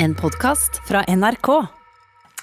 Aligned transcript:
En 0.00 0.14
podkast 0.14 0.88
fra 0.88 1.04
NRK. 1.08 1.66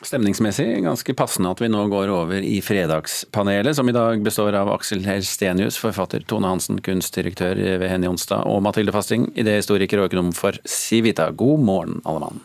Stemningsmessig 0.01 0.83
ganske 0.83 1.13
passende 1.15 1.53
at 1.55 1.61
vi 1.63 1.69
nå 1.71 1.85
går 1.87 2.11
over 2.11 2.43
i 2.43 2.57
Fredagspanelet, 2.61 3.77
som 3.77 3.87
i 3.89 3.93
dag 3.95 4.19
består 4.23 4.57
av 4.59 4.73
Aksel 4.73 5.05
Helstenius, 5.07 5.77
forfatter 5.79 6.25
Tone 6.27 6.51
Hansen, 6.51 6.81
kunstdirektør 6.83 7.55
ved 7.55 7.87
Henny 7.87 8.09
Onsdag, 8.11 8.43
og 8.43 8.59
Mathilde 8.65 8.91
Fasting, 8.91 9.29
idéhistoriker 9.39 10.03
og 10.03 10.09
økonom 10.09 10.33
for 10.35 10.59
Civita. 10.67 11.29
God 11.31 11.63
morgen, 11.63 12.01
alle 12.03 12.25
mann. 12.25 12.43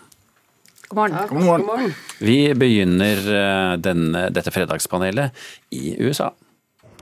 God 0.88 1.00
morgen. 1.00 1.18
God 1.34 1.66
morgen. 1.66 1.92
Vi 2.22 2.38
begynner 2.54 3.26
eh, 3.34 3.74
denne, 3.82 4.28
dette 4.30 4.54
fredagspanelet 4.54 5.34
i 5.74 5.96
USA. 5.98 6.30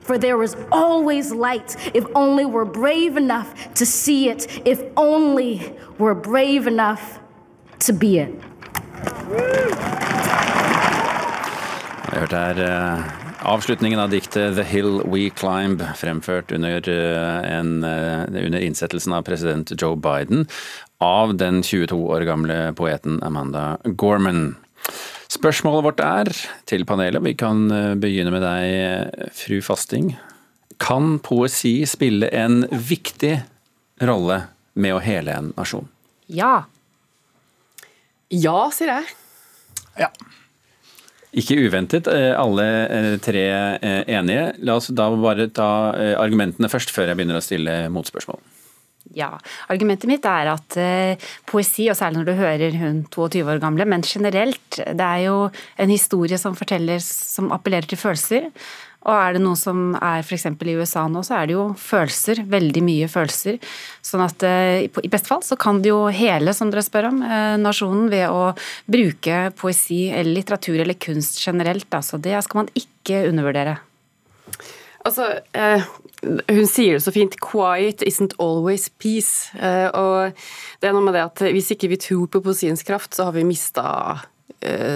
For 0.01 0.17
there 0.17 0.41
is 0.43 0.57
always 0.73 1.35
light 1.35 1.77
if 1.93 2.09
only 2.15 2.49
we're 2.49 2.65
brave 2.65 3.21
enough 3.21 3.53
to 3.75 3.85
see 3.85 4.31
it, 4.31 4.49
if 4.65 4.81
only 4.97 5.61
we're 5.99 6.17
brave 6.17 6.67
enough 6.67 7.21
to 7.81 7.93
be 7.93 8.19
it. 8.19 8.35
Jeg 12.09 12.25
hørte 12.25 12.39
her 12.41 12.61
eh, 12.65 13.11
avslutningen 13.47 14.01
av 14.03 14.11
diktet 14.11 14.57
'The 14.57 14.65
Hill 14.67 15.03
We 15.07 15.29
Climb', 15.31 15.83
fremført 15.95 16.51
under, 16.55 16.81
eh, 16.89 17.59
en, 17.59 17.85
eh, 17.85 18.25
under 18.47 18.59
innsettelsen 18.59 19.13
av 19.13 19.23
president 19.23 19.71
Joe 19.77 19.97
Biden 19.97 20.49
av 21.01 21.37
den 21.37 21.63
22 21.63 22.01
år 22.09 22.25
gamle 22.27 22.73
poeten 22.75 23.23
Amanda 23.23 23.79
Gorman. 23.85 24.57
Spørsmålet 25.29 25.85
vårt 25.85 26.01
er 26.01 26.33
til 26.67 26.85
panelet, 26.85 27.23
vi 27.23 27.35
kan 27.35 27.69
begynne 28.01 28.33
med 28.33 28.43
deg, 28.43 29.31
fru 29.37 29.61
Fasting. 29.61 30.17
Kan 30.81 31.19
poesi 31.19 31.85
spille 31.87 32.33
en 32.33 32.63
viktig 32.73 33.43
rolle 34.01 34.49
med 34.75 34.95
å 34.95 35.03
hele 35.05 35.37
en 35.37 35.53
nasjon? 35.59 35.87
Ja. 36.27 36.65
Ja, 38.29 38.69
sier 38.75 38.93
jeg. 38.93 39.15
Ja. 39.99 40.11
Ikke 41.37 41.59
uventet, 41.61 42.09
eh, 42.09 42.33
alle 42.33 42.65
eh, 42.89 43.15
tre 43.21 43.45
eh, 43.77 44.03
enige. 44.17 44.53
La 44.65 44.79
oss 44.79 44.89
da 44.97 45.09
bare 45.13 45.49
ta 45.53 45.69
argumentene 46.17 46.71
først, 46.73 46.93
før 46.95 47.11
jeg 47.11 47.19
begynner 47.19 47.41
å 47.41 47.45
stille 47.45 47.77
motspørsmål. 47.93 48.41
ja. 49.17 49.31
Argumentet 49.69 50.09
mitt 50.09 50.25
er 50.29 50.51
at 50.53 50.77
poesi, 51.49 51.89
og 51.91 51.97
særlig 51.97 52.21
når 52.21 52.29
du 52.29 52.35
hører 52.39 52.77
hun 52.81 53.05
22 53.13 53.45
år 53.45 53.63
gamle, 53.63 53.85
men 53.89 54.05
generelt, 54.05 54.77
det 54.77 55.05
er 55.05 55.25
jo 55.27 55.49
en 55.77 55.93
historie 55.93 56.39
som 56.39 56.57
forteller, 56.57 57.01
som 57.05 57.53
appellerer 57.53 57.89
til 57.89 58.01
følelser. 58.01 58.51
Og 59.07 59.15
er 59.15 59.37
det 59.37 59.43
noe 59.45 59.57
som 59.57 59.93
er 59.95 60.25
f.eks. 60.25 60.47
i 60.51 60.75
USA 60.75 61.05
nå, 61.09 61.23
så 61.25 61.39
er 61.39 61.49
det 61.49 61.55
jo 61.55 61.69
følelser. 61.79 62.43
Veldig 62.51 62.83
mye 62.85 63.09
følelser. 63.11 63.61
Sånn 64.05 64.25
at 64.25 64.43
eh, 64.47 64.89
i 64.89 65.11
beste 65.13 65.31
fall 65.31 65.45
så 65.47 65.59
kan 65.61 65.83
det 65.85 65.93
jo 65.93 66.01
hele, 66.13 66.55
som 66.57 66.73
dere 66.73 66.83
spør 66.85 67.13
om, 67.13 67.23
eh, 67.23 67.55
nasjonen 67.63 68.11
ved 68.13 68.27
å 68.29 68.51
bruke 68.91 69.49
poesi 69.59 70.09
eller 70.11 70.35
litteratur 70.41 70.81
eller 70.83 70.99
kunst 70.99 71.39
generelt. 71.45 71.89
Altså 71.95 72.19
det 72.23 72.35
skal 72.45 72.65
man 72.65 72.73
ikke 72.79 73.23
undervurdere. 73.31 73.79
Altså, 75.07 75.29
eh, 75.55 75.87
hun 76.51 76.67
sier 76.69 76.99
det 76.99 77.05
så 77.05 77.15
fint 77.15 77.37
'quiet 77.41 78.03
isn't 78.03 78.35
always 78.39 78.91
peace'. 78.99 79.55
Eh, 79.57 79.89
og 79.95 80.35
det 80.81 80.89
er 80.89 80.93
noe 80.93 81.07
med 81.07 81.15
det 81.15 81.23
at 81.23 81.39
hvis 81.55 81.71
ikke 81.73 81.89
vi 81.95 82.03
tror 82.03 82.27
på 82.27 82.43
poesiens 82.43 82.83
kraft, 82.83 83.15
så 83.15 83.25
har 83.25 83.33
vi 83.33 83.47
mista 83.47 84.27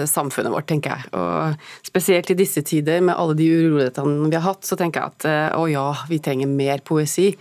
samfunnet 0.09 0.51
vårt, 0.51 0.67
tenker 0.67 0.97
jeg. 0.97 1.11
Og 1.15 1.85
spesielt 1.87 2.31
i 2.33 2.37
disse 2.37 2.63
tider, 2.65 3.03
med 3.05 3.15
alle 3.15 3.35
de 3.37 3.49
urolighetene 3.51 4.31
vi 4.31 4.39
har 4.39 4.47
hatt, 4.47 4.65
så 4.67 4.77
tenker 4.79 5.01
jeg 5.01 5.13
at 5.13 5.27
eh, 5.29 5.59
å 5.59 5.67
ja, 5.71 5.85
vi 6.09 6.19
trenger 6.23 6.51
mer 6.51 6.83
poesi. 6.85 7.31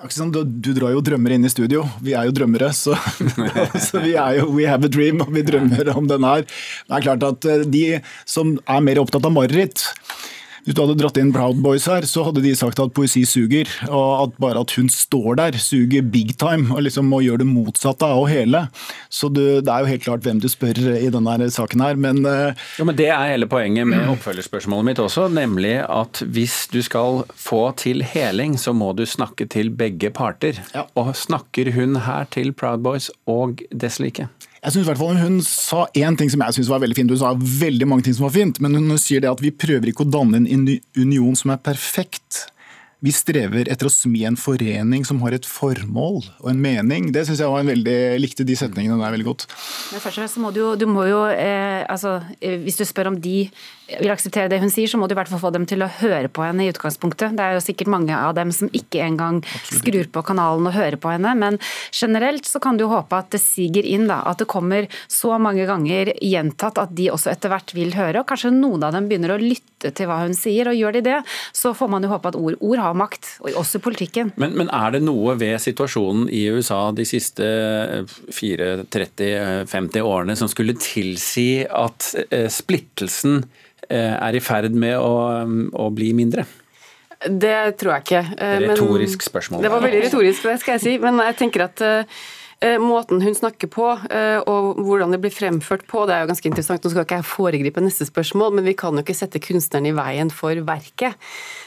Akkurat 0.00 0.32
Du, 0.32 0.44
du 0.48 0.70
drar 0.72 0.94
jo 0.94 1.02
drømmer 1.04 1.34
inn 1.34 1.44
i 1.44 1.52
studio. 1.52 1.82
Vi 2.00 2.14
er 2.16 2.24
jo 2.28 2.32
drømmere, 2.32 2.70
så, 2.72 2.94
så 3.88 4.00
vi 4.00 4.14
er 4.16 4.38
jo 4.38 4.48
We 4.54 4.64
have 4.70 4.88
a 4.88 4.92
dream, 4.92 5.20
og 5.20 5.34
vi 5.34 5.44
drømmer 5.44 5.92
om 5.92 6.08
den 6.08 6.24
her. 6.24 6.46
Det 6.88 6.96
er 6.96 7.04
klart 7.04 7.26
at 7.28 7.50
eh, 7.50 7.66
de 7.68 7.84
som 8.24 8.56
er 8.64 8.86
mer 8.86 9.02
opptatt 9.02 9.28
av 9.28 9.36
mareritt 9.36 9.84
hvis 10.70 10.76
du 10.78 10.84
hadde 10.84 11.00
dratt 11.00 11.16
inn 11.18 11.32
Proud 11.34 11.58
Boys 11.64 11.88
her, 11.90 12.04
så 12.06 12.22
hadde 12.28 12.44
de 12.44 12.52
sagt 12.54 12.78
at 12.78 12.92
poesi 12.94 13.24
suger. 13.26 13.66
Og 13.88 14.10
at 14.22 14.36
bare 14.38 14.60
at 14.62 14.70
hun 14.78 14.86
står 14.92 15.40
der, 15.40 15.56
suger 15.58 16.04
big 16.06 16.36
time. 16.38 16.68
Og 16.70 16.84
liksom 16.86 17.08
må 17.10 17.18
gjøre 17.24 17.42
det 17.42 17.48
motsatte 17.48 18.06
av 18.06 18.20
å 18.22 18.28
hele. 18.30 18.60
Så 19.10 19.26
du, 19.34 19.58
det 19.58 19.66
er 19.66 19.82
jo 19.82 19.90
helt 19.90 20.04
klart 20.04 20.22
hvem 20.22 20.38
du 20.38 20.46
spør 20.52 20.78
i 20.94 21.10
denne 21.10 21.50
saken 21.50 21.82
her, 21.82 21.98
men 21.98 22.22
eh, 22.22 22.54
Jo, 22.78 22.86
men 22.86 22.98
Det 23.00 23.08
er 23.10 23.32
hele 23.32 23.48
poenget 23.50 23.88
med 23.90 24.12
oppfølgerspørsmålet 24.12 24.92
mitt 24.92 25.02
også, 25.02 25.26
nemlig 25.34 25.74
at 25.82 26.22
hvis 26.22 26.60
du 26.70 26.78
skal 26.86 27.24
få 27.34 27.64
til 27.80 28.06
heling, 28.06 28.54
så 28.54 28.70
må 28.70 28.92
du 28.94 29.02
snakke 29.10 29.48
til 29.50 29.72
begge 29.74 30.12
parter. 30.14 30.62
Ja. 30.76 30.86
Og 30.94 31.16
snakker 31.18 31.72
hun 31.74 32.04
her 32.06 32.30
til 32.30 32.54
Proud 32.54 32.86
Boys 32.86 33.10
og 33.26 33.66
dess 33.74 33.98
like? 33.98 34.30
Jeg 34.60 34.74
synes 34.74 34.84
i 34.84 34.88
hvert 34.90 35.00
fall 35.00 35.20
Hun 35.20 35.40
sa 35.44 35.86
én 35.96 36.16
ting 36.20 36.30
som 36.32 36.42
jeg 36.44 36.58
synes 36.58 36.68
var 36.68 36.82
veldig 36.82 36.96
fint. 36.98 37.12
Hun 37.12 37.20
sa 37.20 37.32
veldig 37.34 37.88
mange 37.88 38.04
ting 38.06 38.16
som 38.16 38.26
var 38.28 38.34
fint, 38.36 38.60
men 38.60 38.76
hun 38.76 38.98
sier 39.00 39.22
det 39.24 39.30
at 39.30 39.40
vi 39.40 39.52
prøver 39.54 39.88
ikke 39.88 40.04
å 40.04 40.12
danne 40.12 40.42
en 40.42 40.66
union 40.98 41.36
som 41.38 41.54
er 41.54 41.62
perfekt. 41.64 42.44
Vi 43.00 43.12
strever 43.16 43.68
etter 43.72 43.88
å 43.88 43.92
smi 43.92 44.26
en 44.28 44.36
forening 44.36 45.06
som 45.08 45.22
har 45.24 45.32
et 45.32 45.46
formål 45.48 46.18
og 46.20 46.48
en 46.52 46.60
mening. 46.60 47.08
Det 47.14 47.22
synes 47.24 47.40
jeg 47.40 47.48
var 47.48 47.64
en 47.64 47.72
veldig, 47.72 47.96
jeg 48.12 48.20
likte 48.20 48.44
de 48.44 48.56
setningene 48.60 49.00
der 49.00 49.14
veldig 49.14 49.28
godt. 49.30 49.46
Men 49.48 50.02
først 50.04 50.12
og 50.12 50.18
fremst 50.20 50.36
så 50.36 50.44
må 50.44 50.52
du 50.52 50.60
jo, 50.60 50.74
du 50.76 50.84
må 50.90 51.06
jo 51.08 51.22
eh, 51.32 51.80
altså, 51.88 52.18
eh, 52.44 52.58
Hvis 52.60 52.76
du 52.76 52.84
spør 52.84 53.14
om 53.14 53.16
de 53.20 53.46
vil 53.98 54.12
akseptere 54.12 54.50
det 54.50 54.60
hun 54.62 54.70
sier, 54.70 54.88
så 54.90 54.98
må 55.00 55.08
du 55.08 55.14
i 55.14 55.18
hvert 55.18 55.30
fall 55.30 55.42
få 55.42 55.50
dem 55.54 55.64
til 55.68 55.82
å 55.82 55.88
høre 55.90 56.28
på 56.30 56.44
henne 56.44 56.66
i 56.66 56.70
utgangspunktet. 56.70 57.34
Det 57.38 57.42
er 57.44 57.56
jo 57.56 57.64
sikkert 57.64 57.90
mange 57.90 58.14
av 58.14 58.36
dem 58.36 58.52
som 58.54 58.70
ikke 58.76 59.02
engang 59.02 59.40
skrur 59.66 60.06
på 60.12 60.22
kanalen 60.28 60.68
og 60.68 60.76
hører 60.76 60.98
på 61.00 61.10
henne. 61.10 61.32
Men 61.38 61.58
generelt 61.96 62.46
så 62.46 62.60
kan 62.62 62.78
du 62.78 62.86
håpe 62.90 63.18
at 63.18 63.32
det 63.34 63.42
siger 63.42 63.86
inn, 63.86 64.06
da. 64.10 64.20
At 64.30 64.42
det 64.42 64.50
kommer 64.50 64.86
så 65.10 65.38
mange 65.42 65.66
ganger 65.68 66.12
gjentatt 66.16 66.78
at 66.82 66.94
de 66.96 67.10
også 67.14 67.32
etter 67.32 67.52
hvert 67.52 67.74
vil 67.76 67.94
høre. 67.96 68.22
Og 68.22 68.28
kanskje 68.30 68.52
noen 68.54 68.84
av 68.86 68.94
dem 68.94 69.08
begynner 69.10 69.34
å 69.34 69.40
lytte 69.40 69.92
til 69.96 70.10
hva 70.10 70.20
hun 70.22 70.36
sier. 70.36 70.70
Og 70.70 70.78
gjør 70.78 70.98
de 70.98 71.06
det, 71.10 71.18
så 71.56 71.74
får 71.76 71.90
man 71.90 72.06
jo 72.06 72.12
håpe 72.14 72.30
at 72.30 72.38
ord, 72.38 72.60
ord 72.60 72.84
har 72.84 72.89
makt. 72.96 73.26
Og 73.44 73.54
også 73.60 73.78
i 73.80 73.84
politikken. 73.84 74.32
Men, 74.40 74.54
men 74.58 74.70
er 74.74 74.96
det 74.96 75.02
noe 75.06 75.34
ved 75.40 75.58
situasjonen 75.62 76.28
i 76.32 76.44
USA 76.54 76.80
de 76.96 77.04
siste 77.08 77.46
4-30-50 78.34 80.00
årene 80.06 80.36
som 80.38 80.48
skulle 80.50 80.74
tilsi 80.80 81.64
at 81.66 82.10
eh, 82.30 82.48
splittelsen 82.52 83.42
eh, 83.88 84.14
er 84.16 84.36
i 84.38 84.42
ferd 84.44 84.74
med 84.76 84.96
å, 84.98 85.14
å 85.72 85.90
bli 85.94 86.12
mindre? 86.16 86.46
Det 87.20 87.76
tror 87.80 87.98
jeg 87.98 88.06
ikke. 88.06 88.20
eh, 88.38 88.58
men- 88.62 88.70
Retorisk 88.72 89.22
spørsmål. 89.26 89.62
Det 89.66 89.70
var 89.74 89.82
veldig 89.84 90.04
retorisk, 90.06 90.46
det 90.48 90.60
skal 90.62 90.78
jeg 90.78 90.84
si. 90.86 90.94
Men 91.02 91.20
jeg 91.20 91.36
tenker 91.42 91.66
at 91.66 91.82
eh, 91.84 92.20
måten 92.60 93.22
hun 93.24 93.34
snakker 93.34 93.70
på, 93.72 93.86
eh, 94.12 94.38
og 94.44 94.76
hvordan 94.84 95.14
det 95.14 95.20
blir 95.22 95.32
fremført 95.32 95.86
på, 95.88 96.02
det 96.04 96.12
er 96.12 96.20
jo 96.24 96.28
ganske 96.28 96.50
interessant. 96.50 96.84
Nå 96.84 96.90
skal 96.92 97.06
ikke 97.06 97.20
jeg 97.22 97.28
foregripe 97.30 97.80
neste 97.80 98.04
spørsmål, 98.04 98.52
men 98.58 98.66
vi 98.68 98.74
kan 98.76 98.92
jo 98.92 99.00
ikke 99.00 99.16
sette 99.16 99.40
kunstneren 99.40 99.88
i 99.88 99.94
veien 99.96 100.32
for 100.34 100.60
verket. 100.68 101.16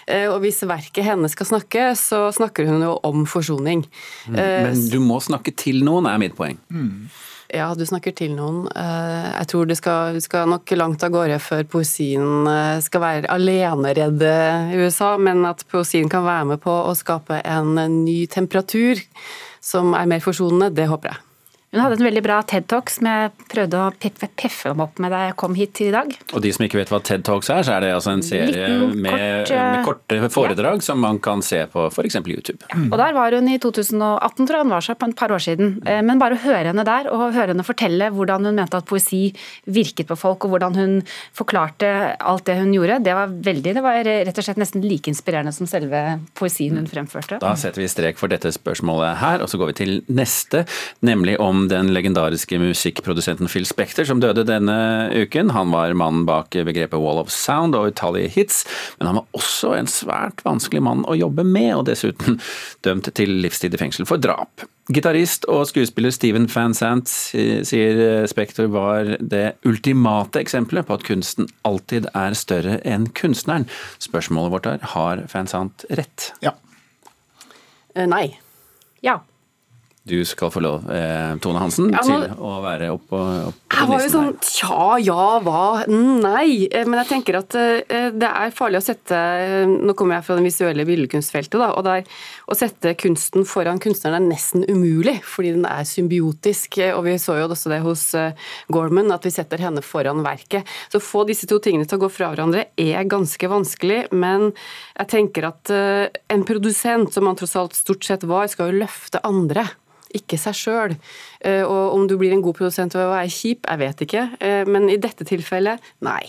Eh, 0.06 0.28
og 0.30 0.44
hvis 0.44 0.62
verket 0.70 1.08
hennes 1.08 1.34
skal 1.34 1.50
snakke, 1.50 1.88
så 1.98 2.28
snakker 2.36 2.70
hun 2.70 2.86
jo 2.86 3.00
om 3.10 3.26
forsoning. 3.26 3.86
Eh, 4.30 4.70
Men 4.70 4.90
du 4.94 5.00
må 5.02 5.18
snakke 5.18 5.56
til 5.56 5.82
noen, 5.84 6.06
er 6.06 6.22
mitt 6.22 6.38
poeng. 6.38 6.60
Ja, 7.52 7.68
du 7.76 7.84
snakker 7.86 8.14
til 8.16 8.32
noen. 8.38 8.68
Eh, 8.76 9.30
Jeg 9.40 9.48
tror 9.52 9.66
det 9.68 9.78
skal, 9.78 10.14
du 10.16 10.22
skal 10.24 10.48
nok 10.50 10.70
langt 10.78 11.04
av 11.04 11.12
gårde 11.14 11.40
før 11.44 11.64
poesien 11.70 12.48
eh, 12.48 12.80
skal 12.86 13.02
være 13.04 13.30
aleneredde 13.34 14.32
i 14.74 14.80
USA, 14.80 15.18
men 15.18 15.44
at 15.46 15.66
poesien 15.72 16.10
kan 16.10 16.24
være 16.26 16.46
med 16.54 16.62
på 16.64 16.72
å 16.72 16.96
skape 16.96 17.42
en 17.44 17.76
ny 18.06 18.26
temperatur 18.32 19.02
som 19.64 19.94
er 19.98 20.10
mer 20.10 20.24
forsonende, 20.24 20.74
det 20.76 20.88
håper 20.92 21.14
jeg. 21.14 21.22
Hun 21.74 21.82
hadde 21.82 21.96
en 21.98 22.06
veldig 22.06 22.22
bra 22.22 22.36
TED-talk 22.46 22.92
som 22.94 23.08
jeg 23.10 23.32
prøvde 23.50 23.80
å 23.82 23.88
piffe 23.98 24.70
dem 24.70 24.82
opp 24.84 25.00
med 25.02 25.10
da 25.10 25.24
jeg 25.26 25.34
kom 25.42 25.56
hit 25.58 25.80
i 25.82 25.88
dag. 25.94 26.12
Og 26.30 26.44
de 26.44 26.52
som 26.54 26.62
ikke 26.68 26.78
vet 26.78 26.92
hva 26.94 27.00
TED 27.02 27.24
Talks 27.26 27.48
er, 27.50 27.64
så 27.66 27.74
er 27.74 27.82
det 27.82 27.88
altså 27.96 28.12
en 28.14 28.22
serie 28.22 28.68
med, 28.94 29.48
kort, 29.48 29.50
eh, 29.56 29.72
med 29.74 29.88
korte 29.88 30.30
foredrag 30.36 30.84
som 30.86 31.02
man 31.02 31.18
kan 31.24 31.42
se 31.42 31.64
på 31.72 31.88
f.eks. 31.90 32.20
YouTube. 32.30 32.62
Og 32.92 32.94
der 33.02 33.16
var 33.18 33.34
hun 33.34 33.50
i 33.50 33.58
2018, 33.58 34.46
tror 34.46 34.60
jeg 34.60 34.68
hun 34.68 34.74
var 34.76 34.86
seg, 34.86 35.00
på 35.02 35.10
et 35.10 35.16
par 35.18 35.34
år 35.34 35.42
siden. 35.42 35.74
Eh, 35.90 36.04
Men 36.06 36.22
bare 36.22 36.38
å 36.38 36.44
høre 36.44 36.70
henne 36.70 36.86
der, 36.86 37.10
og 37.10 37.34
høre 37.34 37.56
henne 37.56 37.66
fortelle 37.66 38.12
hvordan 38.14 38.46
hun 38.46 38.60
mente 38.62 38.78
at 38.78 38.86
poesi 38.86 39.24
virket 39.66 40.12
på 40.12 40.20
folk, 40.20 40.46
og 40.46 40.54
hvordan 40.54 40.78
hun 40.78 40.96
forklarte 41.34 41.90
alt 42.22 42.46
det 42.52 42.60
hun 42.62 42.76
gjorde, 42.78 43.00
det 43.10 43.18
var 43.18 43.34
veldig, 43.34 43.76
det 43.80 43.86
var 43.86 43.98
rett 44.06 44.38
og 44.38 44.46
slett 44.46 44.62
nesten 44.62 44.86
like 44.86 45.10
inspirerende 45.10 45.56
som 45.58 45.66
selve 45.66 46.04
poesien 46.38 46.78
hun 46.78 46.86
fremførte. 46.86 47.42
Da 47.42 47.56
setter 47.58 47.82
vi 47.82 47.90
strek 47.90 48.22
for 48.22 48.30
dette 48.30 48.54
spørsmålet 48.54 49.18
her, 49.26 49.42
og 49.42 49.50
så 49.50 49.58
går 49.58 49.74
vi 49.74 49.80
til 49.82 49.98
neste, 50.14 50.68
nemlig 51.02 51.40
om 51.42 51.63
den 51.72 51.92
legendariske 51.96 52.60
musikkprodusenten 52.62 53.50
Phil 53.52 53.66
Spector 53.68 54.08
som 54.08 54.22
døde 54.24 54.46
denne 54.48 54.76
uken. 55.14 55.54
Han 55.56 55.72
var 55.74 55.96
mannen 55.98 56.28
bak 56.28 56.54
begrepet 56.54 57.02
Wall 57.02 57.22
of 57.22 57.32
Sound 57.34 57.78
og 57.78 57.94
utallige 57.94 58.32
hits, 58.36 58.64
men 59.00 59.10
han 59.10 59.22
var 59.22 59.40
også 59.40 59.74
en 59.78 59.90
svært 59.90 60.44
vanskelig 60.46 60.84
mann 60.86 61.04
å 61.10 61.18
jobbe 61.18 61.46
med, 61.48 61.72
og 61.78 61.88
dessuten 61.90 62.40
dømt 62.86 63.10
til 63.16 63.36
livstid 63.44 63.76
i 63.76 63.82
fengsel 63.82 64.10
for 64.10 64.22
drap. 64.22 64.66
Gitarist 64.92 65.46
og 65.48 65.64
skuespiller 65.70 66.12
Steven 66.12 66.50
Van 66.52 66.74
Sant 66.76 67.08
sier 67.08 68.26
Spector 68.28 68.68
var 68.74 69.14
det 69.22 69.54
ultimate 69.64 70.42
eksempelet 70.44 70.90
på 70.90 70.98
at 70.98 71.06
kunsten 71.08 71.48
alltid 71.64 72.10
er 72.12 72.36
større 72.36 72.82
enn 72.84 73.08
kunstneren. 73.16 73.70
Spørsmålet 74.04 74.52
vårt 74.58 74.68
er 74.74 74.90
har 74.96 75.24
Van 75.32 75.48
Sant 75.48 75.88
rett? 75.88 76.34
Ja. 76.44 76.58
Uh, 77.96 78.08
Nei. 78.10 78.26
Ja. 79.06 79.22
Du 80.06 80.18
skal 80.28 80.50
få 80.52 80.60
lov, 80.60 80.82
eh, 80.92 81.36
Tone 81.40 81.60
Hansen, 81.64 81.86
Ja, 81.94 82.02
nå- 82.04 82.26
til 82.28 82.36
å 82.44 82.62
være 82.62 82.90
oppe 82.92 83.16
opp 83.48 83.56
på 83.70 83.78
Jeg 83.80 83.88
var 83.88 84.00
jo 84.02 84.10
sånn 84.12 84.26
her. 84.26 84.34
tja, 84.42 84.98
ja, 85.00 85.40
hva, 85.40 85.86
mm, 85.88 86.20
nei. 86.22 86.68
Eh, 86.70 86.84
Men 86.84 87.00
jeg 87.06 87.08
tenker 87.24 87.38
at 87.40 87.56
eh, 87.56 88.10
det 88.12 88.28
er 88.28 88.52
farlig 88.52 88.82
å 88.82 88.84
sette 88.84 89.12
eh, 89.16 89.66
Nå 89.66 89.96
kommer 89.96 90.16
jeg 90.20 90.26
fra 90.26 90.36
det 90.36 90.44
visuelle 90.44 90.84
billedkunstfeltet, 90.86 91.56
da, 91.58 91.70
og 91.72 91.86
der 91.86 92.04
å 92.52 92.54
sette 92.54 92.98
kunsten 93.00 93.46
foran 93.48 93.80
kunstneren 93.80 94.16
er 94.28 94.36
nesten 94.36 94.66
umulig, 94.68 95.22
fordi 95.24 95.54
den 95.54 95.66
er 95.66 95.84
symbiotisk. 95.88 96.80
eh, 96.80 96.92
Og 96.92 97.06
vi 97.06 97.12
så 97.16 97.38
jo 97.40 97.48
også 97.48 97.70
det 97.72 97.82
hos 97.82 98.14
eh, 98.14 98.34
Gorman, 98.70 99.10
at 99.10 99.24
vi 99.24 99.30
setter 99.32 99.58
henne 99.58 99.80
foran 99.82 100.22
verket. 100.22 100.66
Så 100.92 101.00
å 101.00 101.02
få 101.02 101.26
disse 101.26 101.48
to 101.48 101.60
tingene 101.60 101.88
til 101.88 101.98
å 101.98 102.02
gå 102.04 102.12
fra 102.12 102.34
hverandre 102.36 102.66
er 102.78 103.06
ganske 103.06 103.48
vanskelig, 103.48 104.12
men 104.12 104.52
jeg 105.00 105.08
tenker 105.08 105.48
at 105.48 105.72
en 106.30 106.44
produsent, 106.44 107.14
som 107.14 107.26
han 107.26 107.38
tross 107.40 107.56
alt 107.56 107.72
stort 107.74 108.04
sett 108.04 108.24
var, 108.28 108.48
skal 108.52 108.70
jo 108.74 108.84
løfte 108.84 109.22
andre 109.24 109.64
ikke 110.14 110.38
seg 110.40 110.56
sjøl. 110.58 110.96
Og 111.68 111.94
om 111.98 112.08
du 112.08 112.16
blir 112.22 112.32
en 112.36 112.42
god 112.46 112.56
produsent 112.60 112.96
ved 112.96 113.04
å 113.06 113.12
være 113.12 113.32
kjip, 113.34 113.66
jeg 113.70 113.82
vet 113.82 114.04
ikke. 114.06 114.24
Eh, 114.40 114.64
Men 114.70 114.90
i 114.90 114.98
dette 115.02 115.26
tilfellet, 115.28 115.82
nei. 116.06 116.24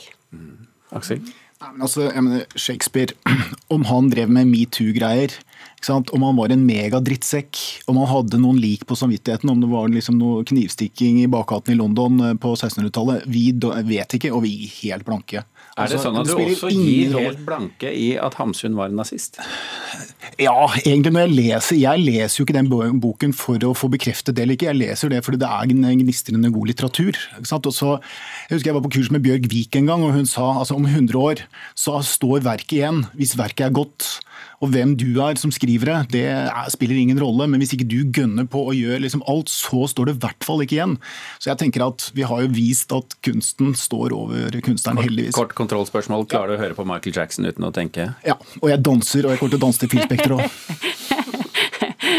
Aksel? 0.94 1.20
Nei, 1.60 1.70
men 1.72 1.82
altså, 1.86 2.08
jeg 2.10 2.22
mener, 2.26 2.44
Shakespeare, 2.56 3.14
om 3.74 3.84
han 3.88 4.10
drev 4.12 4.28
med 4.28 4.50
metoo-greier? 4.50 5.32
Om 5.90 6.22
han 6.22 6.36
var 6.36 6.52
en 6.54 6.64
megadrittsekk, 6.66 7.60
om 7.90 7.98
han 8.00 8.10
hadde 8.10 8.40
noen 8.42 8.60
lik 8.60 8.86
på 8.88 8.96
samvittigheten, 8.98 9.50
om 9.50 9.60
det 9.62 9.70
var 9.72 9.90
liksom 9.92 10.18
noe 10.20 10.44
knivstikking 10.48 11.22
i 11.22 11.30
bakgaten 11.30 11.74
i 11.74 11.78
London 11.78 12.20
eh, 12.20 12.36
på 12.40 12.54
1600-tallet, 12.54 13.26
vi 13.26 13.50
vet 13.88 14.18
ikke, 14.18 14.32
og 14.34 14.44
vi 14.46 14.54
er 14.64 14.78
helt 14.82 15.08
blanke. 15.08 15.44
Er 15.74 15.88
det 15.90 15.96
Altså, 15.96 16.04
sånn 16.04 16.20
at 16.20 16.28
du 16.28 16.36
også 16.38 16.68
gir 16.70 17.16
helt 17.18 17.40
blanke 17.42 17.90
i 17.90 18.12
at 18.20 18.36
Hamsun 18.38 18.76
var 18.78 18.92
en 18.92 19.00
nazist? 19.00 19.40
Ja, 20.38 20.68
egentlig 20.84 21.12
når 21.14 21.24
jeg 21.26 21.34
leser 21.34 21.78
Jeg 21.78 22.00
leser 22.00 22.38
jo 22.38 22.44
ikke 22.46 22.56
den 22.56 22.70
boken 23.02 23.34
for 23.36 23.62
å 23.66 23.72
få 23.76 23.90
bekreftet 23.92 24.36
det 24.36 24.44
eller 24.44 24.58
ikke, 24.58 24.68
jeg 24.70 24.80
leser 24.80 25.10
det 25.10 25.24
fordi 25.26 25.40
det 25.42 25.50
er 25.50 25.74
en 25.74 26.04
gnistrende 26.04 26.52
god 26.54 26.70
litteratur. 26.70 27.18
Så, 27.42 27.58
jeg 27.58 28.54
husker 28.54 28.70
jeg 28.70 28.78
var 28.78 28.86
på 28.86 28.92
kurs 28.96 29.10
med 29.14 29.24
Bjørg 29.26 29.50
Vik 29.50 29.80
en 29.80 29.90
gang, 29.90 30.06
og 30.06 30.14
hun 30.14 30.30
sa 30.30 30.52
altså 30.60 30.78
om 30.78 30.86
100 30.86 31.18
år 31.18 31.42
så 31.78 31.98
står 32.06 32.46
verket 32.46 32.78
igjen, 32.78 33.02
hvis 33.18 33.34
verket 33.38 33.66
er 33.66 33.74
godt. 33.74 34.12
Og 34.62 34.70
hvem 34.74 34.94
du 34.98 35.20
er 35.24 35.38
som 35.40 35.52
skriver 35.54 35.90
det, 35.90 35.98
det 36.14 36.24
er, 36.32 36.70
spiller 36.72 36.98
ingen 37.00 37.20
rolle, 37.20 37.48
men 37.50 37.62
hvis 37.62 37.74
ikke 37.76 37.88
du 37.90 37.98
gønner 38.14 38.46
på 38.50 38.62
å 38.68 38.74
gjøre 38.76 39.02
liksom 39.04 39.24
alt, 39.30 39.52
så 39.52 39.86
står 39.90 40.10
det 40.10 40.16
i 40.16 40.22
hvert 40.26 40.46
fall 40.46 40.62
ikke 40.64 40.78
igjen. 40.78 40.96
Så 41.38 41.50
jeg 41.52 41.60
tenker 41.64 41.86
at 41.88 42.08
vi 42.16 42.26
har 42.28 42.44
jo 42.44 42.52
vist 42.54 42.94
at 42.96 43.16
kunsten 43.24 43.74
står 43.78 44.14
over 44.16 44.60
kunstneren, 44.64 45.02
heldigvis. 45.04 45.34
Kort 45.36 45.56
kontrollspørsmål. 45.58 46.28
Klarer 46.30 46.54
du 46.54 46.58
å 46.58 46.62
høre 46.62 46.78
på 46.78 46.86
Michael 46.88 47.18
Jackson 47.18 47.48
uten 47.48 47.66
å 47.66 47.74
tenke? 47.74 48.12
Ja, 48.26 48.38
og 48.60 48.70
jeg 48.70 48.82
danser, 48.84 49.26
og 49.26 49.34
jeg 49.34 49.42
kommer 49.42 49.56
til 49.56 49.62
å 49.62 49.66
danse 49.66 49.84
til 49.84 49.92
Phil 49.94 50.06
Spector 50.06 50.38
òg. 50.38 51.12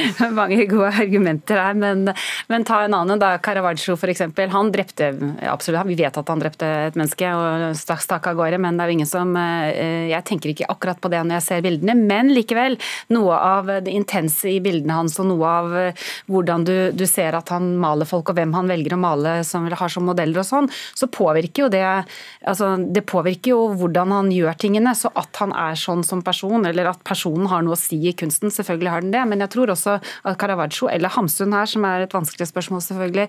Mange 0.40 0.66
gode 0.70 0.92
argumenter 0.94 1.60
her, 1.60 1.78
men, 1.78 2.10
men 2.52 2.66
ta 2.68 2.82
en 2.86 2.96
annen. 2.98 3.20
da, 3.22 3.36
Caravaggio 3.44 3.96
f.eks. 3.98 4.24
Han 4.54 4.72
drepte 4.74 5.12
absolutt, 5.50 5.88
Vi 5.90 5.98
vet 6.00 6.18
at 6.18 6.32
han 6.32 6.42
drepte 6.42 6.70
et 6.90 6.98
menneske 6.98 7.32
og 7.36 7.76
stakk 7.80 8.30
av 8.32 8.38
gårde, 8.40 8.60
men 8.62 8.78
det 8.78 8.86
er 8.86 8.92
jo 8.92 8.98
ingen 8.98 9.10
som 9.10 9.36
eh, 9.40 10.10
Jeg 10.12 10.26
tenker 10.28 10.54
ikke 10.54 10.70
akkurat 10.72 11.02
på 11.02 11.12
det 11.14 11.24
når 11.24 11.40
jeg 11.40 11.48
ser 11.48 11.66
bildene, 11.66 11.96
men 11.98 12.32
likevel. 12.36 12.78
Noe 13.16 13.40
av 13.40 13.72
det 13.86 13.94
intense 13.94 14.50
i 14.52 14.62
bildene 14.64 15.00
hans 15.00 15.18
og 15.22 15.30
noe 15.32 15.52
av 15.62 15.78
eh, 15.80 16.06
hvordan 16.32 16.68
du, 16.68 16.76
du 16.96 17.06
ser 17.10 17.38
at 17.38 17.52
han 17.54 17.74
maler 17.82 18.10
folk 18.10 18.32
og 18.32 18.40
hvem 18.40 18.56
han 18.56 18.70
velger 18.72 18.96
å 18.96 19.02
male 19.02 19.38
som 19.48 19.68
har 19.70 19.92
som 19.92 20.06
modeller 20.08 20.42
og 20.42 20.48
sånn, 20.48 20.70
så 20.96 21.10
påvirker 21.12 21.66
jo 21.66 21.72
det 21.74 21.84
altså 21.86 22.76
Det 22.92 23.04
påvirker 23.08 23.54
jo 23.54 23.62
hvordan 23.80 24.12
han 24.14 24.32
gjør 24.34 24.58
tingene. 24.60 24.94
Så 24.98 25.12
at 25.18 25.42
han 25.42 25.54
er 25.56 25.78
sånn 25.80 26.04
som 26.06 26.22
person, 26.26 26.66
eller 26.68 26.92
at 26.92 27.02
personen 27.08 27.50
har 27.52 27.64
noe 27.66 27.76
å 27.76 27.80
si 27.80 27.98
i 28.10 28.16
kunsten, 28.18 28.54
selvfølgelig 28.54 28.92
har 28.92 29.06
den 29.06 29.14
det. 29.16 29.24
Men 29.30 29.44
jeg 29.46 29.54
tror 29.56 29.74
også 29.74 29.95
at 30.00 30.40
Caravaggio, 30.42 30.90
eller 30.92 31.14
Hamsun 31.16 31.56
her, 31.56 31.70
som 31.70 31.86
er 31.88 32.06
et 32.06 32.16
vanskelig 32.16 32.50
spørsmål 32.50 32.84
selvfølgelig, 32.86 33.28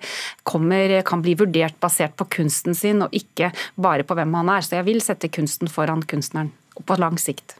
kommer, 0.48 0.96
kan 1.06 1.24
bli 1.24 1.36
vurdert 1.38 1.78
basert 1.82 2.16
på 2.18 2.28
kunsten 2.38 2.76
sin, 2.78 3.04
og 3.06 3.14
ikke 3.16 3.52
bare 3.80 4.06
på 4.06 4.16
hvem 4.18 4.34
han 4.40 4.54
er. 4.56 4.66
Så 4.66 4.78
jeg 4.78 4.88
vil 4.88 5.02
sette 5.04 5.30
kunsten 5.32 5.70
foran 5.72 6.04
kunstneren, 6.08 6.52
på 6.86 6.98
lang 7.00 7.20
sikt. 7.20 7.58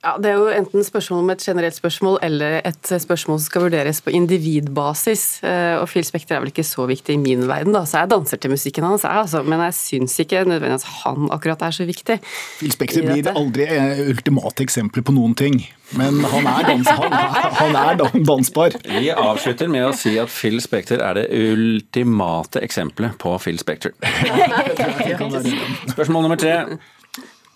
Ja, 0.00 0.14
Det 0.16 0.30
er 0.30 0.38
jo 0.40 0.46
enten 0.48 0.80
spørsmål 0.80 1.18
om 1.20 1.30
et 1.34 1.42
generelt 1.44 1.76
spørsmål 1.76 2.14
eller 2.24 2.62
et 2.64 2.88
spørsmål 3.02 3.36
som 3.36 3.44
skal 3.44 3.62
vurderes 3.66 3.98
på 4.00 4.10
individbasis. 4.16 5.42
Eh, 5.44 5.76
Og 5.76 5.88
Phil 5.92 6.04
Spekter 6.08 6.36
er 6.36 6.40
vel 6.40 6.48
ikke 6.48 6.64
så 6.64 6.86
viktig 6.88 7.14
i 7.14 7.20
min 7.20 7.42
verden, 7.48 7.74
da, 7.76 7.82
så 7.84 7.98
jeg 8.00 8.10
danser 8.10 8.40
til 8.40 8.50
musikken 8.50 8.84
hans, 8.84 9.02
jeg, 9.04 9.12
altså. 9.12 9.42
men 9.44 9.60
jeg 9.60 9.74
syns 9.76 10.14
ikke 10.24 10.44
nødvendigvis 10.48 10.86
han 11.02 11.28
akkurat 11.30 11.60
er 11.62 11.70
så 11.76 11.84
viktig. 11.84 12.16
Phil 12.58 12.72
Spekter 12.72 13.02
blir 13.04 13.20
dette. 13.20 13.34
aldri 13.36 13.66
eh, 13.68 14.00
ultimate 14.08 14.64
eksempler 14.64 15.04
på 15.04 15.12
noen 15.12 15.34
ting, 15.36 15.60
men 15.92 16.24
han 16.24 16.46
er, 16.48 16.62
dans, 16.70 16.88
han 16.88 17.12
er, 17.12 17.50
han 17.60 17.76
er 17.76 18.00
dansbar. 18.24 18.78
Vi 18.88 19.10
avslutter 19.12 19.68
med 19.68 19.84
å 19.84 19.92
si 19.92 20.14
at 20.22 20.32
Phil 20.32 20.62
Spekter 20.64 21.04
er 21.04 21.20
det 21.20 21.26
ultimate 21.28 22.64
eksempelet 22.64 23.18
på 23.20 23.36
Phil 23.44 23.60
Spekter. 23.60 23.92
Spørsmål 25.92 26.22
nummer 26.24 26.40
tre. 26.40 26.56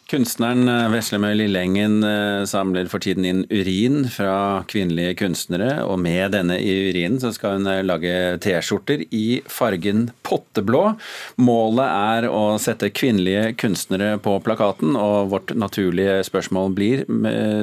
Kunstneren 0.04 0.68
eh, 0.68 0.90
Veslemøy 0.92 1.32
Lillengen 1.38 2.04
eh, 2.04 2.42
samler 2.44 2.90
for 2.92 3.00
tiden 3.00 3.24
inn 3.24 3.38
urin 3.48 4.02
fra 4.12 4.60
kvinnelige 4.68 5.14
kunstnere, 5.22 5.78
og 5.88 5.96
med 6.04 6.34
denne 6.36 6.58
urinen 6.60 7.16
så 7.22 7.30
skal 7.32 7.56
hun 7.56 7.70
eh, 7.70 7.80
lage 7.86 8.12
T-skjorter 8.44 9.06
i 9.16 9.40
fargen 9.48 10.10
potteblå. 10.28 10.82
Målet 11.40 11.88
er 11.88 12.28
å 12.28 12.58
sette 12.60 12.92
kvinnelige 12.92 13.54
kunstnere 13.64 14.18
på 14.20 14.36
plakaten, 14.44 14.92
og 14.92 15.32
vårt 15.32 15.56
naturlige 15.56 16.20
spørsmål 16.28 16.76
blir 16.76 17.06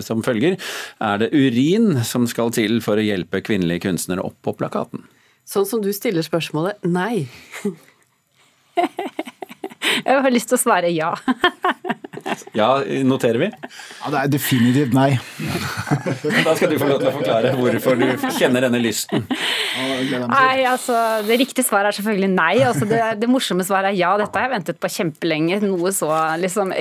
som 0.01 0.25
følger. 0.25 0.57
Er 0.97 1.21
det 1.21 1.29
urin 1.35 2.01
som 2.07 2.25
skal 2.29 2.49
til 2.57 2.81
for 2.81 2.97
å 2.97 3.05
hjelpe 3.05 3.43
kvinnelige 3.45 3.85
kunstnere 3.85 4.25
opp 4.25 4.39
på 4.41 4.57
plakaten? 4.57 5.05
Sånn 5.45 5.69
som 5.69 5.85
du 5.85 5.91
stiller 5.93 6.25
spørsmålet, 6.25 6.81
nei. 6.89 7.27
Jeg 10.01 10.23
har 10.25 10.33
lyst 10.33 10.49
til 10.49 10.57
å 10.57 10.65
svare 10.65 10.89
ja. 10.89 11.13
Ja, 12.61 12.69
noterer 13.07 13.39
vi? 13.39 13.47
Ja, 13.47 14.11
det 14.11 14.19
er 14.21 14.31
definitivt 14.33 14.95
nei. 14.95 15.09
Da 16.43 16.55
skal 16.57 16.73
du 16.73 16.77
få 16.81 16.89
lov 16.89 16.99
til 16.99 17.11
å 17.11 17.13
forklare 17.15 17.53
hvorfor 17.57 17.99
du 17.99 18.07
kjenner 18.37 18.67
denne 18.67 18.81
lysten. 18.83 19.23
Nei, 19.29 20.65
altså, 20.67 20.97
Det 21.27 21.39
riktige 21.41 21.65
svaret 21.67 21.91
er 21.91 21.99
selvfølgelig 21.99 22.31
nei. 22.33 22.53
Altså, 22.67 22.87
det, 22.89 23.01
det 23.21 23.31
morsomme 23.31 23.65
svaret 23.67 23.93
er 23.93 23.99
ja. 23.99 24.11
Dette 24.19 24.35
har 24.37 24.49
jeg 24.49 24.55
ventet 24.57 24.81
på 24.81 24.91
kjempelenge. 24.91 25.61
Noe 25.63 25.93
så 25.95 26.11
liksom 26.41 26.75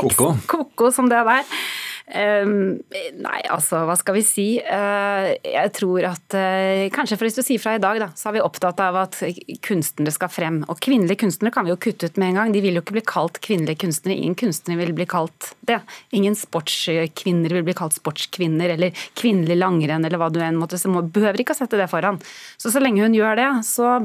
Ko-ko. 0.00 0.34
Ko-ko 0.52 0.92
som 0.94 1.08
det 1.12 1.22
der. 1.24 1.56
Ehm, 2.04 2.82
nei, 3.16 3.38
altså, 3.48 3.78
hva 3.88 3.94
skal 3.96 4.18
vi 4.18 4.22
si? 4.26 4.44
Eh, 4.60 5.28
jeg 5.40 5.70
tror 5.72 6.04
at 6.10 6.34
eh, 6.36 6.90
Kanskje 6.92 7.16
for 7.16 7.24
du 7.32 7.40
sier 7.40 7.62
fra 7.62 7.72
i 7.78 7.80
dag, 7.80 7.96
da, 8.02 8.08
så 8.12 8.28
er 8.28 8.34
vi 8.36 8.42
opptatt 8.44 8.82
av 8.84 8.98
at 9.06 9.16
kunstnere 9.64 10.12
skal 10.12 10.28
frem. 10.28 10.58
Og 10.68 10.76
kvinnelige 10.84 11.22
kunstnere 11.22 11.54
kan 11.54 11.64
vi 11.64 11.72
jo 11.72 11.78
kutte 11.80 12.10
ut 12.10 12.20
med 12.20 12.28
en 12.34 12.40
gang. 12.42 12.52
De 12.52 12.60
vil 12.60 12.76
jo 12.76 12.82
ikke 12.84 12.98
bli 12.98 13.04
kalt 13.08 13.40
kvinnelige 13.44 13.80
kunstnere. 13.86 14.18
Ingen 14.20 14.36
kunstnere 14.36 14.82
vil 14.82 14.92
bli 14.98 15.06
kalt 15.08 15.54
det. 15.64 15.80
Ingen 16.12 16.36
sportskvinner 16.36 17.56
vil 17.56 17.64
bli 17.70 17.76
kalt 17.78 17.96
sportskvinner, 17.96 18.74
eller 18.76 18.92
kvinnelig 19.16 19.56
langrenn, 19.62 20.04
eller 20.04 20.20
hva 20.20 20.28
du 20.34 20.42
enn 20.44 20.60
måtte. 20.60 20.76
Må- 20.92 21.06
Behøver 21.14 21.40
ikke 21.40 21.56
å 21.56 21.60
sette 21.62 21.80
det 21.80 21.88
foran. 21.88 22.20
Så 22.60 22.68
så 22.74 22.82
lenge 22.84 23.00
hun 23.06 23.16
gjør 23.16 23.40
det, 23.40 23.48
så 23.64 23.96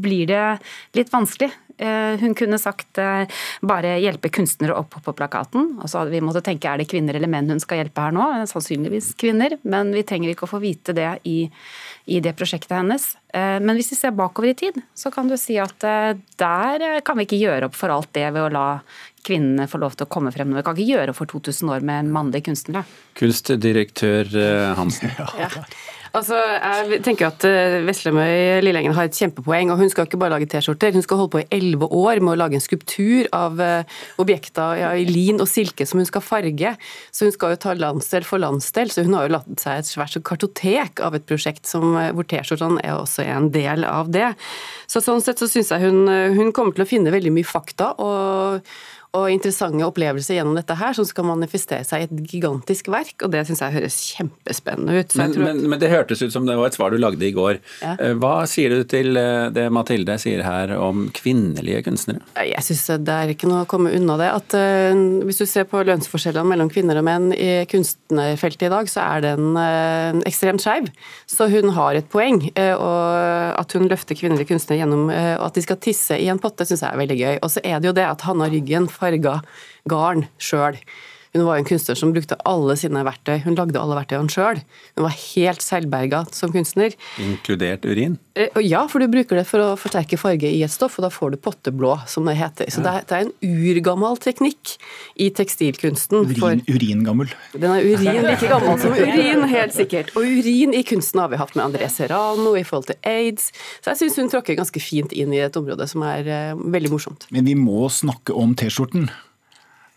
blir 0.00 0.24
det 0.32 0.42
litt 0.96 1.12
vanskelig. 1.12 1.52
Eh, 1.78 2.16
Hun 2.20 2.34
kunne 2.38 2.58
sagt 2.60 2.98
eh, 2.98 3.26
bare 3.62 3.94
hjelpe 4.02 4.30
kunstnere 4.32 4.74
opp 4.78 4.96
på 5.04 5.14
plakaten. 5.16 5.76
Og 5.82 5.88
så 5.90 6.00
hadde 6.02 6.12
vi 6.14 6.20
måttet 6.24 6.44
tenke 6.48 6.68
er 6.70 6.82
det 6.82 6.88
kvinner 6.90 7.16
eller 7.18 7.30
menn 7.32 7.50
hun 7.50 7.62
skal 7.62 7.80
hjelpe 7.82 8.04
her 8.04 8.12
nå? 8.16 8.26
Eh, 8.40 8.44
Sannsynligvis 8.50 9.12
kvinner, 9.20 9.56
men 9.62 9.92
vi 9.96 10.04
trenger 10.08 10.32
ikke 10.32 10.46
å 10.48 10.52
få 10.52 10.60
vite 10.62 10.94
det 10.96 11.08
i, 11.28 11.38
i 12.12 12.20
det 12.24 12.34
prosjektet 12.38 12.76
hennes. 12.76 13.08
Eh, 13.32 13.58
Men 13.62 13.76
hvis 13.78 13.92
vi 13.94 14.00
ser 14.00 14.16
bakover 14.16 14.50
i 14.52 14.58
tid, 14.58 14.82
så 14.94 15.12
kan 15.14 15.30
du 15.30 15.36
si 15.40 15.56
at 15.62 15.78
der 15.82 17.00
kan 17.06 17.18
vi 17.18 17.26
ikke 17.28 17.40
gjøre 17.40 17.70
opp 17.70 17.78
for 17.78 17.92
alt 17.94 18.12
det 18.16 18.28
ved 18.34 18.42
å 18.48 18.52
la 18.52 18.66
kvinnene 19.22 19.68
få 19.70 19.78
lov 19.78 19.94
til 19.94 20.06
å 20.06 20.10
komme 20.10 20.32
frem. 20.34 20.50
Vi 20.56 20.62
kan 20.66 20.74
ikke 20.74 20.96
gjøre 20.96 21.12
opp 21.14 21.20
for 21.20 21.30
2000 21.30 21.70
år 21.70 21.84
med 21.86 22.10
mannlige 22.10 22.48
kunstnere. 22.48 22.82
Kunstdirektør 23.18 24.32
Hansen. 24.78 25.12
Hansen. 25.18 25.66
Altså, 26.12 26.36
jeg 26.36 27.00
tenker 27.06 27.30
at 27.30 27.44
eh, 27.48 27.78
Veslemøy 27.86 28.60
Lillengen 28.60 28.92
har 28.92 29.08
et 29.08 29.16
kjempepoeng, 29.16 29.70
og 29.72 29.80
hun 29.80 29.88
skal 29.88 30.04
ikke 30.04 30.18
bare 30.20 30.34
lage 30.34 30.48
T-skjorter. 30.52 30.92
Hun 30.92 31.04
skal 31.06 31.22
holde 31.22 31.32
på 31.32 31.40
i 31.40 31.46
elleve 31.56 31.88
år 31.88 32.20
med 32.20 32.34
å 32.34 32.40
lage 32.42 32.58
en 32.58 32.64
skulptur 32.64 33.30
av 33.32 33.60
eh, 33.64 33.88
objekter 34.20 34.76
ja, 34.82 34.90
i 34.92 35.06
lin 35.08 35.40
og 35.40 35.48
silke 35.48 35.86
som 35.88 36.02
hun 36.02 36.08
skal 36.08 36.24
farge. 36.24 36.74
Så 37.16 37.30
hun 37.30 37.32
skal 37.32 37.54
jo 37.54 37.62
ta 37.64 37.72
landsdel 37.80 38.28
for 38.28 38.44
landsdel, 38.44 38.92
så 38.92 39.06
hun 39.06 39.16
har 39.16 39.24
jo 39.24 39.34
latt 39.38 39.64
seg 39.64 39.80
et 39.80 39.88
svært 39.88 40.20
kartotek 40.28 41.00
av 41.00 41.16
et 41.16 41.24
prosjekt 41.28 41.64
som, 41.70 41.96
eh, 41.96 42.12
hvor 42.12 42.28
T-skjortene 42.28 42.84
er 42.84 42.98
også 42.98 43.24
en 43.24 43.48
del 43.56 43.88
av 43.88 44.12
det. 44.12 44.34
Så 44.92 45.00
sånn 45.00 45.24
sett 45.24 45.40
så 45.40 45.48
syns 45.48 45.72
jeg 45.72 45.86
hun, 45.86 46.04
hun 46.36 46.52
kommer 46.52 46.76
til 46.76 46.84
å 46.84 46.92
finne 46.92 47.14
veldig 47.14 47.32
mye 47.32 47.48
fakta. 47.48 47.94
og 47.96 48.68
og 49.12 49.28
interessante 49.28 49.84
opplevelser 49.84 50.38
gjennom 50.38 50.56
dette 50.56 50.74
her, 50.80 50.94
som 50.96 51.04
skal 51.04 51.26
manifestere 51.28 51.84
seg 51.84 52.00
i 52.00 52.06
et 52.06 52.30
gigantisk 52.32 52.88
verk, 52.92 53.14
og 53.20 53.34
det 53.34 53.42
syns 53.44 53.60
jeg 53.60 53.74
høres 53.74 53.96
kjempespennende 54.14 54.94
ut. 54.96 55.16
Men, 55.20 55.34
tror... 55.34 55.44
men, 55.44 55.58
men, 55.68 55.80
det 55.82 55.90
hørtes 55.92 56.22
ut 56.24 56.32
som 56.32 56.46
det 56.48 56.56
var 56.56 56.70
et 56.70 56.78
svar 56.78 56.94
du 56.94 56.96
lagde 57.00 57.26
i 57.28 57.32
går. 57.36 57.58
Ja. 57.82 57.92
Eh, 58.00 58.14
hva 58.16 58.46
sier 58.48 58.72
du 58.72 58.86
til 58.88 59.18
eh, 59.20 59.50
det 59.52 59.66
Mathilde 59.74 60.16
sier 60.22 60.40
her 60.46 60.72
om 60.78 61.10
kvinnelige 61.12 61.82
kunstnere? 61.84 62.24
Jeg 62.48 62.64
syns 62.64 62.86
det 63.04 63.16
er 63.18 63.34
ikke 63.34 63.50
noe 63.50 63.66
å 63.66 63.68
komme 63.68 63.92
unna 63.92 64.16
det. 64.20 64.30
At 64.32 64.56
uh, 64.56 65.02
Hvis 65.28 65.42
du 65.42 65.44
ser 65.50 65.68
på 65.68 65.82
lønnsforskjellene 65.84 66.48
mellom 66.48 66.72
kvinner 66.72 66.96
og 67.02 67.04
menn 67.04 67.28
i 67.36 67.66
kunstnerfeltet 67.68 68.70
i 68.70 68.72
dag, 68.72 68.88
så 68.88 69.04
er 69.04 69.26
den 69.26 69.52
uh, 69.58 70.22
ekstremt 70.28 70.64
skeiv. 70.64 70.88
Så 71.28 71.50
hun 71.52 71.74
har 71.76 72.00
et 72.00 72.08
poeng. 72.12 72.40
Uh, 72.56 72.72
og 72.78 73.60
at 73.60 73.76
hun 73.76 73.90
løfter 73.92 74.16
kvinnelige 74.16 74.54
kunstnere 74.54 74.80
gjennom 74.80 75.10
og 75.12 75.44
at 75.44 75.56
de 75.56 75.62
skal 75.64 75.78
tisse 75.82 76.16
i 76.16 76.28
en 76.30 76.40
potte, 76.40 76.64
syns 76.66 76.84
jeg 76.84 76.94
er 76.94 77.00
veldig 77.00 77.16
gøy. 77.18 77.36
Og 77.44 77.52
så 77.52 77.62
er 77.66 77.80
det 77.82 77.90
jo 77.90 77.96
det 77.96 78.08
at 78.08 78.24
Hanna 78.24 78.48
Ryggen 78.48 78.88
farga 79.02 79.40
garn 79.90 80.28
sjøl. 80.38 80.78
Hun 81.32 81.46
var 81.46 81.56
en 81.56 81.64
kunstner 81.64 81.96
som 81.96 82.10
brukte 82.12 82.36
alle 82.44 82.74
sine 82.76 83.00
verktøy. 83.06 83.38
Hun 83.46 83.56
lagde 83.56 83.80
alle 83.80 83.96
verktøyene 83.96 84.32
sjøl. 84.32 84.58
Hun 84.98 85.06
var 85.06 85.14
helt 85.16 85.64
selvberga 85.64 86.26
som 86.36 86.52
kunstner. 86.52 86.92
Inkludert 87.22 87.86
urin? 87.88 88.18
Eh, 88.36 88.52
ja, 88.64 88.82
for 88.88 89.00
du 89.00 89.08
bruker 89.12 89.40
det 89.40 89.46
for 89.48 89.64
å 89.64 89.70
forsterke 89.80 90.18
farge 90.20 90.50
i 90.50 90.60
et 90.64 90.72
stoff, 90.72 90.98
og 91.00 91.06
da 91.06 91.10
får 91.12 91.32
du 91.32 91.38
potteblå, 91.40 91.94
som 92.08 92.28
det 92.28 92.36
heter. 92.36 92.68
Så 92.72 92.84
det, 92.84 92.92
er, 92.92 93.08
det 93.08 93.16
er 93.16 93.24
en 93.30 93.64
urgammel 93.64 94.20
teknikk 94.20 94.74
i 95.16 95.30
tekstilkunsten. 95.32 96.28
Urin, 96.28 96.62
uringammel. 96.68 97.32
Den 97.56 97.78
er 97.78 97.88
urin 97.88 98.22
like 98.28 98.52
gammel 98.52 98.76
som 98.84 98.92
urin, 98.92 99.48
helt 99.48 99.76
sikkert. 99.76 100.12
Og 100.12 100.28
urin 100.28 100.76
i 100.76 100.84
kunsten 100.84 101.24
har 101.24 101.32
vi 101.32 101.40
hatt 101.40 101.56
med 101.56 101.64
André 101.70 101.88
Serrano 101.92 102.52
i 102.60 102.64
forhold 102.68 102.92
til 102.92 103.00
aids. 103.08 103.50
Så 103.80 103.94
jeg 103.94 104.04
syns 104.04 104.20
hun 104.20 104.32
tråkker 104.36 104.60
ganske 104.60 104.84
fint 104.84 105.16
inn 105.16 105.32
i 105.32 105.40
et 105.48 105.56
område 105.56 105.88
som 105.88 106.04
er 106.04 106.28
uh, 106.28 106.64
veldig 106.76 106.92
morsomt. 106.92 107.28
Men 107.32 107.48
vi 107.48 107.56
må 107.56 107.88
snakke 107.88 108.36
om 108.36 108.52
T-skjorten. 108.52 109.08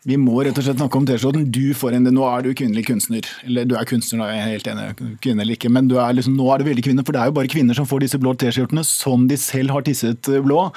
Vi 0.05 0.17
må 0.21 0.35
rett 0.45 0.57
og 0.59 0.61
slett 0.61 0.77
snakke 0.77 0.99
om 0.99 1.05
T-skjorten. 1.09 1.47
Du 1.49 1.73
får 1.73 1.95
en, 1.97 2.05
Nå 2.13 2.25
er 2.29 2.43
du 2.45 2.51
kvinnelig 2.57 2.83
kunstner. 2.85 3.25
Eller 3.47 3.65
du 3.65 3.73
er 3.73 3.87
kunstner, 3.89 4.19
da, 4.21 4.27
jeg 4.35 4.41
er 4.43 4.51
helt 4.53 4.67
enig, 4.69 5.15
kvinne 5.23 5.41
eller 5.41 5.57
ikke. 5.57 5.71
Men 5.73 5.87
er 5.89 6.13
liksom, 6.13 6.35
nå 6.37 6.45
er 6.53 6.61
du 6.61 6.67
veldig 6.67 6.83
kvinne, 6.85 7.05
for 7.07 7.15
det 7.15 7.23
er 7.23 7.31
jo 7.31 7.35
bare 7.39 7.49
kvinner 7.49 7.77
som 7.77 7.87
får 7.89 8.03
disse 8.05 8.19
blå 8.21 8.35
T-skjortene 8.37 8.83
som 8.85 9.23
de 9.31 9.37
selv 9.41 9.73
har 9.73 9.85
tisset 9.87 10.29
eh, 10.29 10.43
blå. 10.45 10.67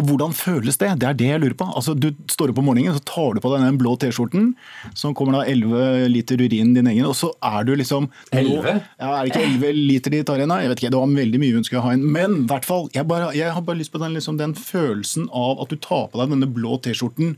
Og 0.00 0.06
hvordan 0.08 0.32
føles 0.36 0.80
det? 0.80 0.94
Det 1.02 1.10
er 1.10 1.18
det 1.18 1.28
jeg 1.28 1.42
lurer 1.42 1.56
på. 1.60 1.68
Altså, 1.76 1.92
Du 2.00 2.08
står 2.32 2.54
opp 2.54 2.62
om 2.62 2.70
morgenen, 2.70 2.96
så 2.96 3.04
tar 3.04 3.36
du 3.36 3.42
på 3.44 3.52
deg 3.52 3.66
den 3.66 3.80
blå 3.82 3.92
T-skjorten, 4.00 4.54
som 4.96 5.12
kommer 5.18 5.36
da 5.36 5.42
11 5.52 6.08
liter 6.14 6.40
urin 6.40 6.72
din 6.78 6.88
egen, 6.88 7.04
og 7.10 7.18
så 7.18 7.34
er 7.44 7.66
du 7.68 7.74
liksom 7.76 8.08
11? 8.32 8.80
Ja, 8.96 9.10
Er 9.18 9.26
det 9.28 9.34
ikke 9.34 9.44
11 9.44 9.74
liter 9.76 10.16
de 10.16 10.22
tar 10.24 10.40
igjen? 10.40 10.54
da? 10.54 10.62
Jeg 10.64 10.72
vet 10.72 10.80
ikke, 10.80 10.94
Det 10.96 11.02
var 11.02 11.18
veldig 11.20 11.42
mye 11.44 11.58
hun 11.58 11.68
skulle 11.68 11.84
ha 11.84 11.92
inn. 11.98 12.06
Men 12.16 12.38
i 12.46 12.48
hvert 12.48 12.64
fall, 12.64 12.88
jeg, 12.96 13.04
bare, 13.12 13.28
jeg 13.36 13.52
har 13.52 13.60
bare 13.60 13.82
lyst 13.82 13.92
på 13.92 14.00
den, 14.00 14.16
liksom, 14.16 14.40
den 14.40 14.56
følelsen 14.56 15.28
av 15.36 15.60
at 15.60 15.68
du 15.68 15.76
tar 15.76 16.08
på 16.08 16.22
deg 16.22 16.32
denne 16.32 16.48
blå 16.48 16.80
T-skjorten. 16.80 17.36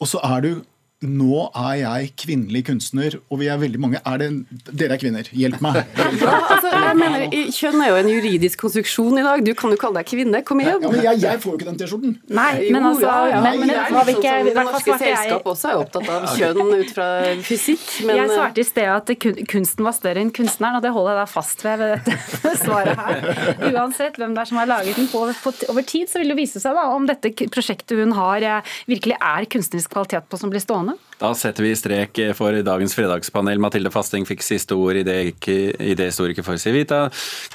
Og 0.00 0.08
så 0.08 0.20
er 0.24 0.40
du 0.40 0.62
nå 1.04 1.42
er 1.52 1.74
jeg 1.82 2.12
kvinnelig 2.22 2.62
kunstner, 2.70 3.18
og 3.28 3.40
vi 3.42 3.50
er 3.52 3.60
veldig 3.60 3.80
mange. 3.82 4.00
Er 4.08 4.22
det, 4.22 4.30
dere 4.72 4.96
er 4.96 5.02
kvinner, 5.02 5.30
hjelp 5.32 5.62
meg. 5.64 5.82
Ja, 6.26 6.32
altså, 6.32 6.70
jeg 6.72 6.96
mener, 6.98 7.24
Kjønn 7.52 7.82
er 7.84 7.90
jo 7.90 7.96
en 8.00 8.08
juridisk 8.08 8.62
konstruksjon 8.62 9.18
i 9.20 9.24
dag. 9.24 9.42
Du 9.44 9.52
kan 9.58 9.70
jo 9.70 9.76
kalle 9.78 10.00
deg 10.00 10.08
kvinne. 10.08 10.40
Kom 10.46 10.62
igjen. 10.62 10.80
Ja, 10.82 10.90
men 10.90 11.02
jeg, 11.04 11.20
jeg 11.22 11.40
får 11.42 11.52
jo 11.52 11.58
ikke 11.58 11.68
den 11.68 11.78
T-skjorten. 11.80 12.14
Nei, 12.34 12.52
men 12.72 12.88
altså 12.88 13.06
ja, 13.06 13.16
ja. 13.34 13.40
Men, 13.44 13.60
men, 13.62 13.72
var 13.92 14.06
vi 14.08 14.14
ikke, 14.16 14.32
sånn 14.32 14.48
Det 14.48 14.54
norske 14.56 14.96
selskapet 14.96 15.26
selskap 15.26 15.50
også 15.52 15.70
er 15.70 15.82
opptatt 15.82 16.10
av 16.14 16.26
kjønn 16.38 16.72
ut 16.72 16.92
fra 16.96 17.08
fysikk, 17.46 17.84
men 18.08 18.20
jeg 18.20 18.32
svarte 18.32 18.62
i 18.62 18.66
sted 18.66 18.90
at 18.92 19.12
kunsten 19.52 19.86
var 19.86 19.96
større 19.96 20.22
enn 20.22 20.32
kunstneren, 20.34 20.78
og 20.78 20.84
det 20.86 20.92
holder 20.96 21.14
jeg 21.14 21.20
da 21.20 21.26
fast 21.30 21.64
ved 21.66 21.82
ved 21.82 21.92
dette 22.06 22.52
svaret 22.64 23.00
her. 23.00 23.72
Uansett 23.72 24.18
hvem 24.20 24.36
det 24.36 24.42
er 24.42 24.50
som 24.50 24.60
har 24.60 24.70
laget 24.70 24.98
den 24.98 25.08
på, 25.12 25.24
på, 25.42 25.52
over 25.72 25.86
tid, 25.86 26.08
så 26.10 26.22
vil 26.22 26.32
det 26.32 26.38
vise 26.38 26.62
seg 26.62 26.76
da 26.76 26.86
om 26.94 27.08
dette 27.08 27.32
prosjektet 27.52 27.98
hun 28.00 28.14
har 28.16 28.44
eh, 28.46 28.74
virkelig 28.88 29.18
er 29.18 29.48
kunstnerisk 29.52 29.92
kvalitet 29.92 30.28
på 30.30 30.40
som 30.40 30.52
blir 30.52 30.62
stående. 30.62 30.85
Da 31.20 31.30
setter 31.38 31.64
vi 31.64 31.72
strek 31.78 32.18
for 32.36 32.56
dagens 32.66 32.96
fredagspanel. 32.96 33.60
Mathilde 33.62 33.92
Fasting 33.94 34.26
fikk 34.28 34.44
siste 34.44 34.76
ord, 34.76 34.98
idéhistoriker 35.00 36.44
for 36.44 36.60
Civita. 36.60 37.06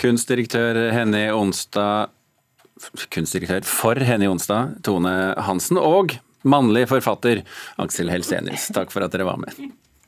Kunstdirektør 0.02 0.90
Henny 0.96 1.28
Onstad 1.36 2.10
Kunstdirektør 3.14 3.66
for 3.68 4.00
Henny 4.02 4.26
Onstad, 4.32 4.80
Tone 4.86 5.14
Hansen. 5.46 5.78
Og 5.78 6.16
mannlig 6.42 6.88
forfatter 6.90 7.44
Aksel 7.82 8.10
Helsenius. 8.10 8.72
Takk 8.74 8.94
for 8.94 9.06
at 9.06 9.14
dere 9.14 9.30
var 9.30 9.38
med. 9.42 9.54